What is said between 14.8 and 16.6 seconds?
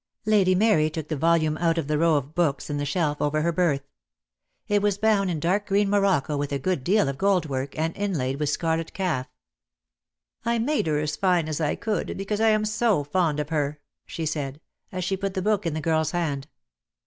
as she put the book in the girl's hand.